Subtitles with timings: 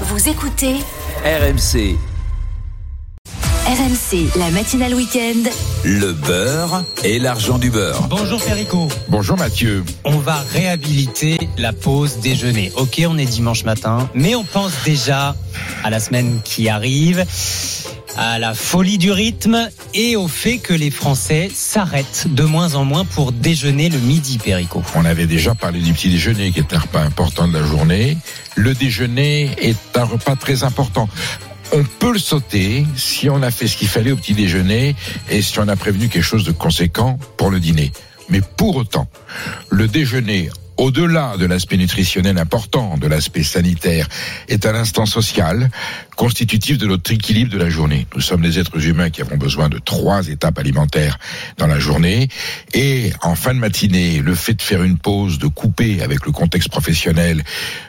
[0.00, 0.74] Vous écoutez
[1.24, 1.96] RMC,
[3.66, 5.48] RMC, la matinale week-end.
[5.84, 8.02] le beurre et l'argent du beurre.
[8.08, 8.88] Bonjour Perico.
[9.08, 9.84] Bonjour Mathieu.
[10.04, 12.72] On va réhabiliter la pause déjeuner.
[12.76, 15.36] Ok, on est dimanche matin, mais on pense déjà
[15.84, 17.24] à la semaine qui arrive,
[18.16, 22.84] à la folie du rythme et au fait que les Français s'arrêtent de moins en
[22.84, 24.82] moins pour déjeuner le midi, Perico.
[24.94, 28.16] On avait déjà parlé du petit déjeuner qui est un repas important de la journée.
[28.54, 31.08] Le déjeuner est un repas très important.
[31.72, 34.94] On peut le sauter si on a fait ce qu'il fallait au petit déjeuner
[35.30, 37.92] et si on a prévenu quelque chose de conséquent pour le dîner.
[38.28, 39.08] Mais pour autant,
[39.70, 44.08] le déjeuner, au-delà de l'aspect nutritionnel important, de l'aspect sanitaire,
[44.48, 45.70] est un instant social
[46.16, 48.06] constitutif de notre équilibre de la journée.
[48.14, 51.18] Nous sommes des êtres humains qui avons besoin de trois étapes alimentaires
[51.58, 52.28] dans la journée.
[52.72, 56.32] Et en fin de matinée, le fait de faire une pause, de couper avec le
[56.32, 57.42] contexte professionnel,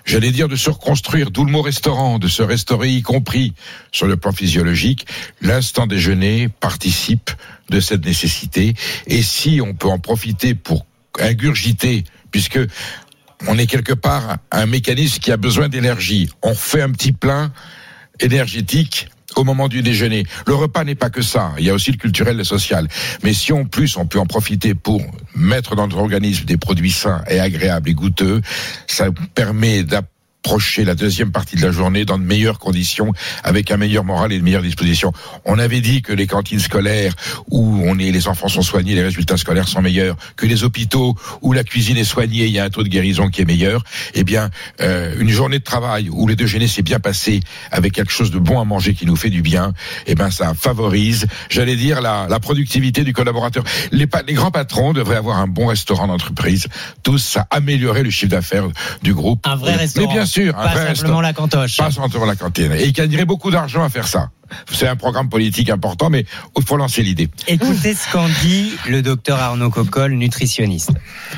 [0.06, 3.54] j'allais dire de se reconstruire, d'où le mot restaurant, de se restaurer y compris
[3.92, 5.08] sur le plan physiologique,
[5.42, 7.32] l'instant déjeuner participe
[7.70, 8.74] de cette nécessité.
[9.08, 10.86] Et si on peut en profiter pour
[11.20, 12.60] ingurgiter, puisque
[13.48, 16.30] on est quelque part un mécanisme qui a besoin d'énergie.
[16.42, 17.52] On fait un petit plein
[18.20, 20.26] énergétique au moment du déjeuner.
[20.48, 22.88] Le repas n'est pas que ça, il y a aussi le culturel et le social.
[23.24, 25.02] Mais si en plus on peut en profiter pour
[25.36, 28.42] mettre dans notre organisme des produits sains et agréables et goûteux,
[28.88, 29.84] ça permet
[30.46, 34.32] d'approcher la deuxième partie de la journée dans de meilleures conditions, avec un meilleur moral
[34.32, 35.12] et de meilleures dispositions.
[35.44, 37.14] On avait dit que les cantines scolaires
[37.50, 41.16] où on est, les enfants sont soignés, les résultats scolaires sont meilleurs, que les hôpitaux
[41.42, 43.84] où la cuisine est soignée, il y a un taux de guérison qui est meilleur.
[44.14, 44.52] Eh bien,
[44.82, 47.40] euh, une journée de travail où le déjeuner s'est bien passé
[47.72, 49.74] avec quelque chose de bon à manger qui nous fait du bien,
[50.06, 53.64] eh ben ça favorise, j'allais dire, la, la productivité du collaborateur.
[53.92, 56.68] Les, les grands patrons devraient avoir un bon restaurant d'entreprise.
[57.02, 58.68] Tous, ça améliorerait le chiffre d'affaires
[59.02, 59.40] du groupe.
[59.48, 60.14] Un vrai Mais restaurant.
[60.14, 61.78] bien sûr, Pas simplement la cantoche.
[61.78, 62.72] Pas simplement la cantine.
[62.74, 64.30] Et il gagnerait beaucoup d'argent à faire ça.
[64.68, 67.30] C'est un programme politique important, mais il faut lancer l'idée.
[67.48, 70.92] Écoutez ce qu'en dit le docteur Arnaud Coccol, nutritionniste.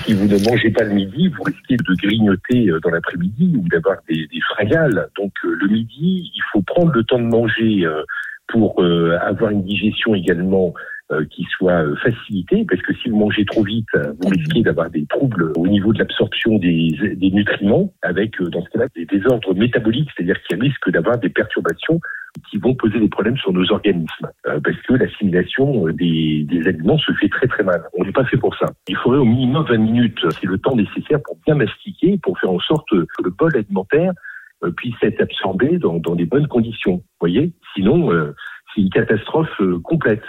[0.06, 3.68] si vous ne mangez pas le midi, vous risquez de grignoter euh, dans l'après-midi ou
[3.70, 5.08] d'avoir des, des fringales.
[5.18, 8.04] Donc euh, le midi, il faut prendre le temps de manger euh,
[8.50, 8.82] pour
[9.28, 10.74] avoir une digestion également
[11.32, 14.90] qui soit euh, facilitée, parce que si vous mangez trop vite, euh, vous risquez d'avoir
[14.90, 19.06] des troubles au niveau de l'absorption des, des nutriments, avec euh, dans ce cas-là des
[19.06, 22.00] désordres métaboliques, c'est-à-dire qu'il risque d'avoir des perturbations
[22.50, 26.68] qui vont poser des problèmes sur nos organismes, euh, parce que l'assimilation euh, des, des
[26.68, 27.82] aliments se fait très très mal.
[27.98, 28.66] On n'est pas fait pour ça.
[28.88, 32.52] Il faudrait au minimum 20 minutes, c'est le temps nécessaire pour bien mastiquer, pour faire
[32.52, 34.12] en sorte que le bol alimentaire
[34.64, 36.96] euh, puisse être absorbé dans, dans des bonnes conditions.
[36.96, 37.54] Vous voyez?
[37.76, 38.34] Sinon, euh,
[38.74, 40.24] c'est une catastrophe euh, complète.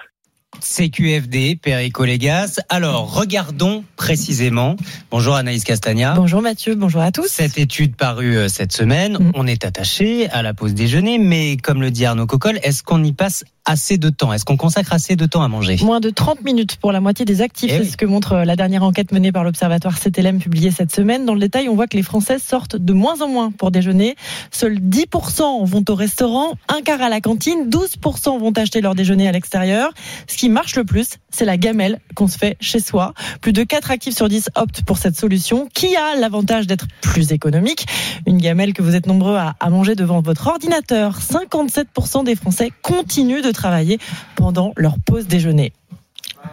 [0.61, 2.61] CQFD, Perico Légas.
[2.69, 4.77] Alors, regardons précisément.
[5.11, 6.15] Bonjour Anaïs Castagna.
[6.15, 7.27] Bonjour Mathieu, bonjour à tous.
[7.29, 9.33] Cette étude parue euh, cette semaine, Mm.
[9.35, 13.03] on est attaché à la pause déjeuner, mais comme le dit Arnaud Coccol, est-ce qu'on
[13.03, 15.77] y passe assez de temps Est-ce qu'on consacre assez de temps à manger?
[15.84, 17.91] Moins de 30 minutes pour la moitié des actifs, Eh c'est oui.
[17.91, 21.27] ce que montre euh, la dernière enquête menée par l'Observatoire CTLM publiée cette semaine.
[21.27, 24.17] Dans le détail, on voit que les Français sortent de moins en moins pour déjeuner.
[24.51, 29.28] Seuls 10% vont au restaurant, un quart à la cantine, 12% vont acheter leur déjeuner
[29.28, 29.91] à l'extérieur.
[30.27, 33.12] Ce qui marche le plus, c'est la gamelle qu'on se fait chez soi.
[33.43, 37.33] Plus de 4 actifs sur 10 optent pour cette solution, qui a l'avantage d'être plus
[37.33, 37.87] économique.
[38.27, 41.19] Une gamelle que vous êtes nombreux à, à manger devant votre ordinateur.
[41.21, 43.99] 57% des Français continuent de travailler
[44.37, 45.73] pendant leur pause déjeuner.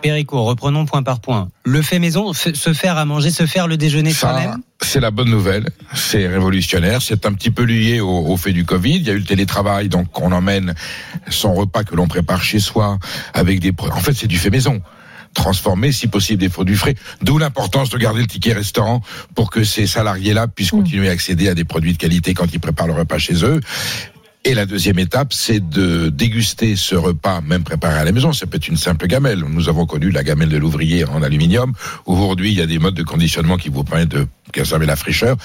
[0.02, 1.50] Perico, reprenons point par point.
[1.64, 5.30] Le fait maison, se faire à manger, se faire le déjeuner soi-même c'est la bonne
[5.30, 5.70] nouvelle.
[5.94, 7.02] C'est révolutionnaire.
[7.02, 8.96] C'est un petit peu lié au, au fait du Covid.
[8.96, 10.74] Il y a eu le télétravail, donc on emmène
[11.30, 12.98] son repas que l'on prépare chez soi
[13.34, 13.74] avec des.
[13.80, 14.82] En fait, c'est du fait maison.
[15.34, 16.96] Transformer, si possible, des produits frais.
[17.22, 19.02] D'où l'importance de garder le ticket restaurant
[19.34, 20.78] pour que ces salariés-là puissent Mm.
[20.78, 23.60] continuer à accéder à des produits de qualité quand ils préparent le repas chez eux.
[24.48, 28.32] Et la deuxième étape, c'est de déguster ce repas, même préparé à la maison.
[28.32, 29.40] Ça peut être une simple gamelle.
[29.40, 31.74] Nous avons connu la gamelle de l'ouvrier en aluminium.
[32.06, 35.36] Aujourd'hui, il y a des modes de conditionnement qui vous permettent de conserver la fraîcheur.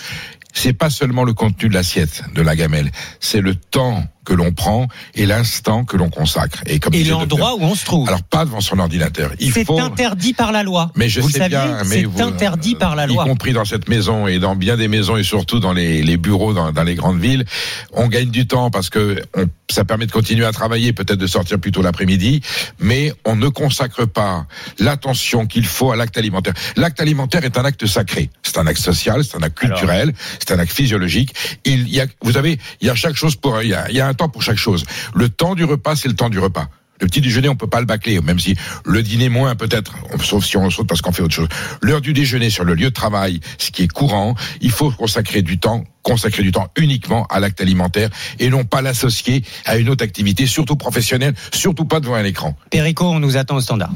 [0.52, 4.52] C'est pas seulement le contenu de l'assiette de la gamelle, c'est le temps que l'on
[4.52, 6.60] prend et l'instant que l'on consacre.
[6.66, 8.06] Et, comme Et l'endroit où on se trouve.
[8.08, 9.30] Alors pas devant son ordinateur.
[9.40, 9.80] Il C'est faut.
[9.80, 10.90] interdit par la loi.
[10.94, 13.24] Mais je vous sais le saviez, bien, mais vous- c'est interdit par la y loi.
[13.24, 16.52] compris dans cette maison et dans bien des maisons et surtout dans les, les bureaux
[16.52, 17.44] dans, dans les grandes villes,
[17.92, 21.26] on gagne du temps parce que on, ça permet de continuer à travailler, peut-être de
[21.26, 22.40] sortir plus tôt l'après-midi,
[22.78, 24.46] mais on ne consacre pas
[24.78, 26.54] l'attention qu'il faut à l'acte alimentaire.
[26.76, 28.30] L'acte alimentaire est un acte sacré.
[28.42, 31.34] C'est un acte social, c'est un acte culturel, c'est un acte physiologique.
[31.64, 33.96] Il y a, vous savez, il y a chaque chose pour, il y a, il
[33.96, 34.84] y a un temps pour chaque chose.
[35.14, 36.68] Le temps du repas, c'est le temps du repas.
[37.00, 40.44] Le petit déjeuner, on peut pas le bâcler, même si le dîner moins peut-être, sauf
[40.44, 41.48] si on saute parce qu'on fait autre chose.
[41.80, 45.40] L'heure du déjeuner sur le lieu de travail, ce qui est courant, il faut consacrer
[45.40, 48.08] du temps consacrer du temps uniquement à l'acte alimentaire
[48.38, 52.56] et non pas l'associer à une autre activité, surtout professionnelle, surtout pas devant un écran.
[52.70, 53.90] Perico, on nous attend au standard.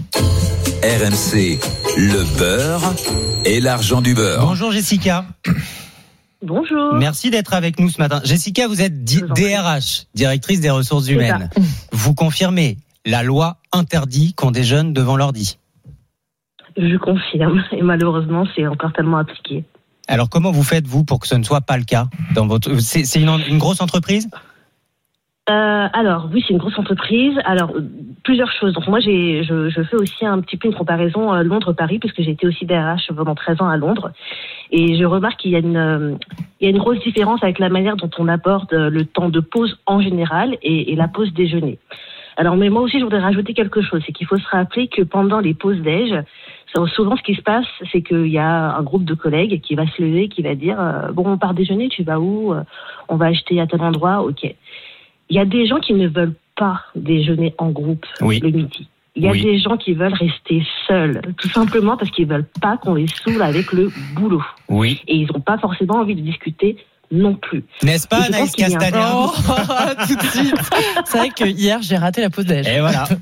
[0.83, 1.59] RMC,
[1.97, 2.95] le beurre
[3.47, 4.47] et l'argent du beurre.
[4.47, 5.25] Bonjour Jessica.
[6.45, 6.95] Bonjour.
[6.95, 8.21] Merci d'être avec nous ce matin.
[8.23, 9.03] Jessica, vous êtes.
[9.03, 11.49] DRH, directrice des ressources humaines.
[11.93, 12.77] Vous confirmez,
[13.07, 15.59] la loi interdit qu'on déjeune devant l'ordi.
[16.77, 17.65] Je confirme.
[17.73, 19.65] Et malheureusement, c'est encore tellement appliqué.
[20.07, 22.79] Alors comment vous faites vous pour que ce ne soit pas le cas dans votre
[22.79, 24.29] C'est une grosse entreprise?
[25.51, 27.39] Euh, alors, oui, c'est une grosse entreprise.
[27.45, 27.83] Alors, euh,
[28.23, 28.73] plusieurs choses.
[28.73, 32.23] Donc, moi, j'ai, je, je fais aussi un petit peu une comparaison euh, Londres-Paris, puisque
[32.23, 34.11] j'ai été aussi DRH pendant 13 ans à Londres.
[34.71, 36.15] Et je remarque qu'il y a une, euh,
[36.61, 39.29] il y a une grosse différence avec la manière dont on aborde euh, le temps
[39.29, 41.79] de pause en général et, et la pause déjeuner.
[42.39, 44.03] Alors, mais moi aussi, je voudrais rajouter quelque chose.
[44.07, 46.25] C'est qu'il faut se rappeler que pendant les pauses déj,
[46.87, 49.87] souvent, ce qui se passe, c'est qu'il y a un groupe de collègues qui va
[49.87, 52.55] se lever, qui va dire, euh, bon, on part déjeuner, tu vas où?
[53.09, 54.55] On va acheter à tel endroit, ok.
[55.31, 58.41] Il y a des gens qui ne veulent pas déjeuner en groupe Oui.
[58.41, 58.89] le midi.
[59.17, 59.43] Il y a Oui.
[59.43, 63.43] des gens qui veulent rester seuls, tout simplement parce qu'ils veulent pas qu'on les saoule
[63.43, 64.43] avec le boulot.
[64.69, 65.01] Oui.
[65.07, 66.77] Et ils n'ont pas forcément envie de discuter
[67.13, 67.63] non plus.
[67.85, 70.55] N'est-ce pas Je pense Anaïs qu'il y a un- Castagna Oh, tout de suite.
[71.05, 72.67] C'est vrai que hier j'ai raté la pause déj.
[72.67, 73.05] Et voilà.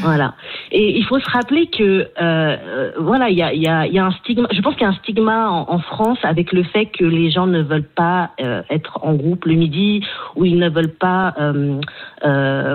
[0.00, 0.34] Voilà.
[0.70, 3.86] Et il faut se rappeler que euh, euh, voilà, il y a, il y, a,
[3.86, 4.48] il y a un stigma.
[4.52, 7.30] Je pense qu'il y a un stigma en, en France avec le fait que les
[7.30, 10.02] gens ne veulent pas euh, être en groupe le midi
[10.36, 11.80] ou ils ne veulent pas euh,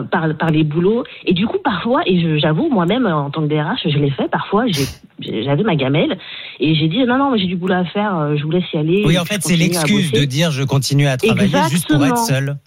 [0.04, 1.04] par, par les boulots.
[1.26, 4.30] Et du coup, parfois, et j'avoue moi-même en tant que DRH, je l'ai fait.
[4.30, 4.66] Parfois,
[5.20, 6.18] j'avais ma gamelle
[6.60, 8.36] et j'ai dit non non, j'ai du boulot à faire.
[8.36, 9.04] Je vous laisse y aller.
[9.06, 12.58] Oui, en fait, c'est l'excuse de dire je continue à travailler juste pour être seul.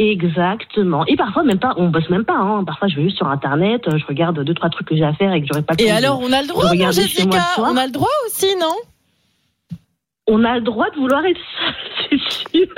[0.00, 1.04] Exactement.
[1.06, 2.36] Et parfois même pas, on bosse même pas.
[2.36, 2.62] Hein.
[2.64, 5.12] Parfois je vais juste sur internet, euh, je regarde deux trois trucs que j'ai à
[5.12, 5.74] faire et que j'aurais pas.
[5.74, 7.42] Et temps de- alors, on a le droit, moi Jessica?
[7.58, 8.74] On a le droit aussi, non?
[10.28, 11.74] On a le droit de vouloir être seul,
[12.52, 12.74] c'est sûr.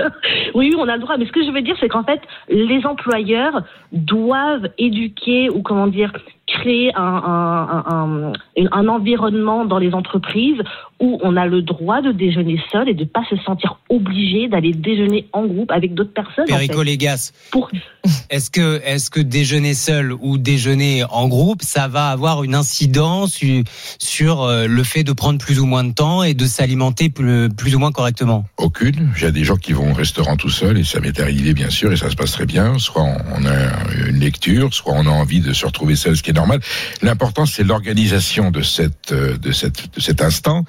[0.55, 1.17] Oui, oui, on a le droit.
[1.19, 3.63] Mais ce que je veux dire, c'est qu'en fait, les employeurs
[3.93, 6.13] doivent éduquer ou comment dire
[6.53, 8.33] créer un, un, un, un,
[8.73, 10.61] un environnement dans les entreprises
[10.99, 14.73] où on a le droit de déjeuner seul et de pas se sentir obligé d'aller
[14.73, 16.45] déjeuner en groupe avec d'autres personnes.
[16.51, 16.85] en Perico fait.
[16.85, 17.71] Légas, Pour
[18.31, 23.35] est-ce que, est-ce que déjeuner seul ou déjeuner en groupe, ça va avoir une incidence
[23.35, 23.65] su-
[23.99, 27.49] sur euh, le fait de prendre plus ou moins de temps et de s'alimenter plus,
[27.49, 28.45] plus ou moins correctement?
[28.59, 29.11] Aucune.
[29.17, 31.55] Il y a des gens qui vont au restaurant tout seuls et ça m'est arrivé
[31.55, 32.79] bien sûr et ça se passe très bien.
[32.79, 36.31] Soit on a une lecture, soit on a envie de se retrouver seul, ce qui
[36.31, 36.35] est
[37.03, 40.65] L'important c'est l'organisation de cette euh, de cette de cet instant,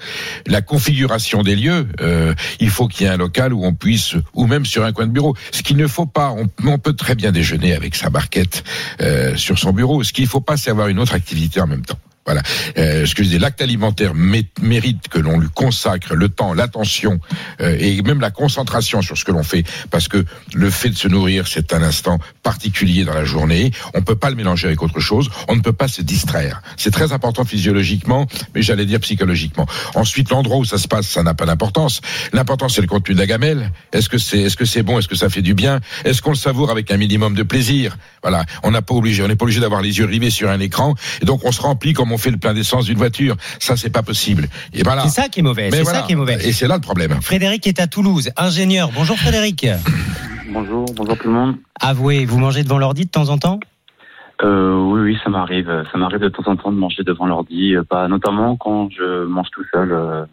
[0.48, 1.88] la configuration des lieux.
[2.02, 4.92] Euh, il faut qu'il y ait un local où on puisse, ou même sur un
[4.92, 5.36] coin de bureau.
[5.52, 8.64] Ce qu'il ne faut pas, on, on peut très bien déjeuner avec sa barquette
[9.02, 10.04] euh, sur son bureau.
[10.04, 12.00] Ce qu'il ne faut pas, c'est avoir une autre activité en même temps.
[12.26, 12.42] Voilà.
[12.78, 17.20] Euh, ce l'acte alimentaire mé- mérite que l'on lui consacre le temps, l'attention
[17.62, 20.96] euh, et même la concentration sur ce que l'on fait, parce que le fait de
[20.96, 23.72] se nourrir, c'est un instant particulier dans la journée.
[23.94, 25.30] On peut pas le mélanger avec autre chose.
[25.48, 26.62] On ne peut pas se distraire.
[26.78, 29.66] C'est très important physiologiquement, mais j'allais dire psychologiquement.
[29.96, 32.02] Ensuite, l'endroit où ça se passe, ça n'a pas d'importance.
[32.34, 33.72] L'important, c'est le contenu de la gamelle.
[33.94, 36.36] Est-ce que c'est, est-ce que bon, est-ce que ça fait du bien, est-ce qu'on le
[36.36, 37.98] savoure avec un minimum de plaisir?
[38.24, 38.46] Voilà.
[38.64, 40.96] On n'a pas obligé, on n'est pas obligé d'avoir les yeux rivés sur un écran,
[41.22, 43.36] et donc on se remplit comme on fait le plein d'essence d'une voiture.
[43.60, 44.48] Ça, c'est pas possible.
[44.74, 45.04] Et voilà.
[45.04, 45.70] C'est ça qui est mauvais.
[45.72, 46.00] Mais C'est voilà.
[46.02, 46.38] ça qui est mauvais.
[46.48, 47.22] Et c'est là le problème.
[47.22, 48.90] Frédéric est à Toulouse, ingénieur.
[48.94, 49.66] Bonjour Frédéric.
[50.54, 51.56] Bonjour, bonjour tout le monde.
[51.80, 53.60] Avouez, vous mangez devant l'ordi de temps en temps?
[54.44, 55.72] Euh, oui, oui, ça m'arrive.
[55.94, 59.48] Ça m'arrive de temps en temps de manger devant l'ordi, pas notamment quand je mange
[59.54, 59.94] tout seul.
[59.94, 60.26] euh,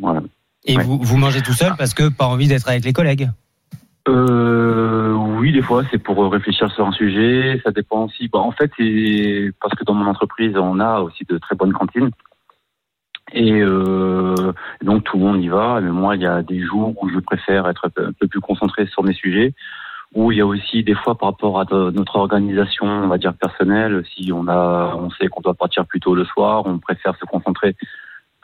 [0.00, 0.20] voilà.
[0.66, 0.84] Et Ouais.
[0.84, 3.28] vous, vous mangez tout seul parce que pas envie d'être avec les collègues?
[4.08, 5.13] Euh,
[5.44, 7.60] oui, des fois, c'est pour réfléchir sur un sujet.
[7.62, 8.28] Ça dépend aussi.
[8.28, 8.70] Bon, en fait,
[9.60, 12.08] parce que dans mon entreprise, on a aussi de très bonnes cantines.
[13.34, 15.82] Et euh, donc tout le monde y va.
[15.82, 18.86] Mais moi, il y a des jours où je préfère être un peu plus concentré
[18.86, 19.52] sur mes sujets.
[20.14, 23.34] Où il y a aussi des fois par rapport à notre organisation, on va dire
[23.34, 27.16] personnelle, si on a, on sait qu'on doit partir plus tôt le soir, on préfère
[27.16, 27.76] se concentrer,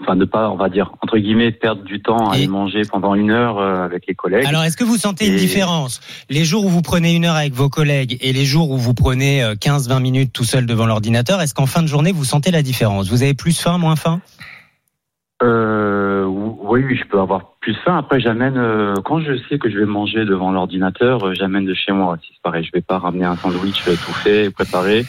[0.03, 2.83] enfin ne pas, on va dire entre guillemets, perdre du temps à Et- aller manger
[2.91, 4.47] pendant une heure euh, avec les collègues.
[4.47, 6.01] Alors, est-ce que vous sentez une différence?
[6.29, 8.95] Les jours où vous prenez une heure avec vos collègues et les jours où vous
[8.95, 12.51] prenez euh, 15-20 minutes tout seul devant l'ordinateur, est-ce qu'en fin de journée, vous sentez
[12.51, 13.09] la différence?
[13.11, 14.21] Vous avez plus faim, moins faim?
[15.43, 17.97] Euh, oui, oui, je peux avoir plus faim.
[17.97, 21.73] Après, j'amène euh, quand je sais que je vais manger devant l'ordinateur, euh, j'amène de
[21.73, 22.19] chez moi.
[22.23, 25.07] Si c'est pareil, je vais pas ramener un sandwich euh, tout fait, préparé.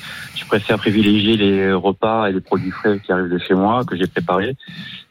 [0.51, 3.95] Je préfère privilégier les repas et les produits frais qui arrivent de chez moi que
[3.95, 4.57] j'ai préparés.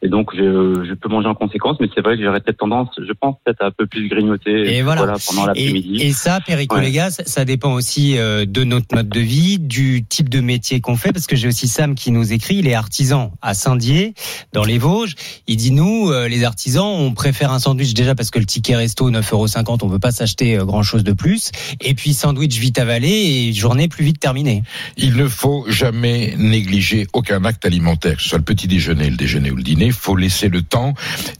[0.03, 1.77] Et donc, je, je peux manger en conséquence.
[1.79, 4.75] Mais c'est vrai que j'aurais peut-être tendance, je pense peut-être à un peu plus grignoter.
[4.77, 5.15] Et voilà.
[5.27, 5.97] pendant l'après-midi.
[5.99, 6.83] Et, et ça, Perico Ouais.
[6.83, 10.41] les gars, ça, ça dépend aussi euh, de notre mode de vie, du type de
[10.41, 13.53] métier qu'on fait, parce que j'ai aussi Sam qui nous écrit, il est artisan à
[13.55, 14.13] Saint-Dié,
[14.53, 15.15] dans les Vosges.
[15.47, 18.75] Il dit, nous, euh, les artisans, on préfère un sandwich déjà parce que le ticket
[18.75, 21.51] resto, 9,50€, on veut pas s'acheter euh, grand-chose de plus.
[21.79, 24.63] Et puis sandwich vite avalé et journée plus vite terminée.
[24.97, 29.17] Il ne faut jamais négliger aucun acte alimentaire, que ce soit le petit déjeuner, le
[29.17, 29.87] déjeuner ou le dîner.
[29.87, 30.93] Il faut laisser le temps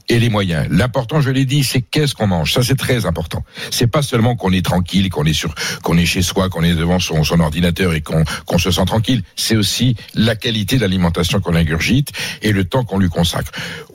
[0.08, 0.66] et les moyens.
[0.70, 2.52] L'important, je l'ai dit, c'est qu'est-ce qu'on mange.
[2.52, 3.44] Ça, c'est très important.
[3.70, 6.74] C'est pas seulement qu'on est tranquille, qu'on est sur, qu'on est chez soi, qu'on est
[6.74, 9.22] devant son, ordinateur et qu'on se sent tranquille.
[9.36, 12.10] C'est aussi la qualité de l'alimentation qu'on ingurgite
[12.42, 13.52] et le temps qu'on lui consacre.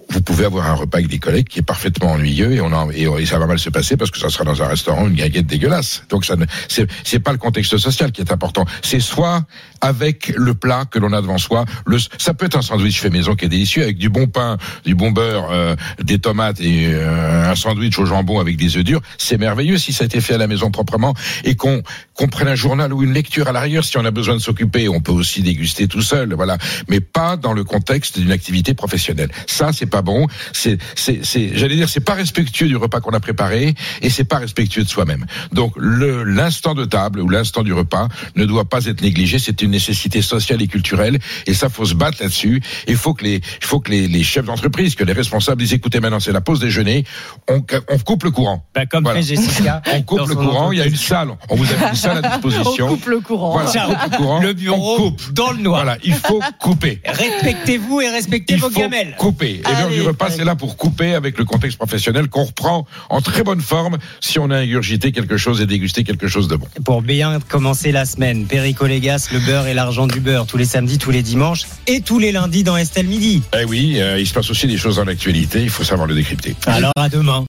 [0.10, 2.90] Vous pouvez avoir un repas avec des collègues qui est parfaitement ennuyeux et on en,
[2.92, 5.16] et, et ça va mal se passer parce que ça sera dans un restaurant une
[5.16, 6.04] guinguette dégueulasse.
[6.10, 8.66] Donc ça ne, c'est pas le contexte social qui est important.
[8.82, 9.46] C'est soit
[9.82, 11.66] avec le plat que l'on a devant soi.
[11.86, 14.58] Le, ça peut être un sandwich fait maison qui est délicieux avec du bon pain,
[14.86, 18.84] du bon beurre, euh, des tomates et euh, un sandwich au jambon avec des œufs
[18.84, 19.02] durs.
[19.18, 21.84] C'est merveilleux si ça a été fait à la maison proprement et qu'on
[22.14, 24.90] qu'on prenne un journal ou une lecture à l'arrière si on a besoin de s'occuper.
[24.90, 26.58] On peut aussi déguster tout seul, voilà,
[26.90, 29.30] mais pas dans le contexte d'une activité professionnelle.
[29.46, 30.28] Ça, c'est pas bon.
[30.54, 34.24] C'est, c'est, c'est, j'allais dire, c'est pas respectueux du repas qu'on a préparé et c'est
[34.24, 35.26] pas respectueux de soi-même.
[35.52, 39.40] Donc le l'instant de table ou l'instant du repas ne doit pas être négligé.
[39.40, 42.62] C'est une nécessité sociale et culturelle et ça faut se battre là-dessus.
[42.88, 45.74] Il faut que les, il faut que les, les chefs d'entreprise, que les responsables disent
[45.74, 47.06] écoutez maintenant c'est la pause déjeuner,
[47.50, 48.66] on, on coupe le courant.
[48.74, 49.22] Bah, comme Voilà.
[49.22, 49.82] fait Jessica.
[49.94, 50.72] On coupe le courant.
[50.72, 51.30] Il y a une salle.
[51.50, 52.88] On vous a mis une salle à On disposition.
[52.88, 53.52] coupe le courant.
[53.60, 54.40] Voilà, on coupe le courant.
[54.42, 55.34] Le bureau on coupe.
[55.34, 55.84] dans le noir.
[55.84, 57.02] Voilà, il faut couper.
[57.06, 59.16] Respectez-vous et respectez Il vos faut gamelles.
[59.18, 59.62] couper.
[59.62, 63.22] Et l'heure du repas, c'est là pour couper avec le contexte professionnel qu'on reprend en
[63.22, 66.68] très bonne forme si on a ingurgité quelque chose et dégusté quelque chose de bon.
[66.84, 70.66] Pour bien commencer la semaine, Perico Légas, le beurre et l'argent du beurre, tous les
[70.66, 73.42] samedis, tous les dimanches et tous les lundis dans Estelle Midi.
[73.60, 76.16] Eh oui, euh, il se passe aussi des choses dans l'actualité, il faut savoir le
[76.16, 76.56] décrypter.
[76.66, 77.46] Alors à demain.